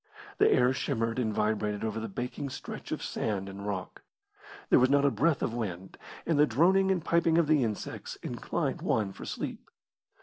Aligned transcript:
The 0.39 0.49
air 0.51 0.73
shimmered 0.73 1.19
and 1.19 1.31
vibrated 1.31 1.83
over 1.83 1.99
the 1.99 2.09
baking 2.09 2.49
stretch 2.49 2.91
of 2.91 3.03
sand 3.03 3.47
and 3.47 3.67
rock. 3.67 4.01
There 4.71 4.79
was 4.79 4.89
not 4.89 5.05
a 5.05 5.11
breath 5.11 5.43
of 5.43 5.53
wind, 5.53 5.95
and 6.25 6.39
the 6.39 6.47
droning 6.47 6.89
and 6.89 7.05
piping 7.05 7.37
of 7.37 7.45
the 7.45 7.63
insects 7.63 8.15
inclined 8.23 8.81
one 8.81 9.13
for 9.13 9.25
sleep. 9.25 9.69